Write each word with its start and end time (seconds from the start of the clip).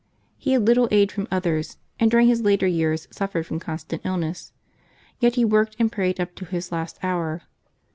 He 0.39 0.53
had 0.53 0.65
little 0.65 0.87
aid 0.89 1.11
from 1.11 1.27
others, 1.29 1.77
and 1.99 2.09
during 2.09 2.27
his 2.27 2.41
later 2.41 2.65
years 2.65 3.07
suffered 3.11 3.45
from 3.45 3.59
constant 3.59 4.01
illness; 4.03 4.51
yet 5.19 5.35
he 5.35 5.45
worked 5.45 5.75
and 5.77 5.91
prayed 5.91 6.19
up 6.19 6.33
to 6.37 6.45
his 6.45 6.71
last 6.71 6.97
hour. 7.03 7.43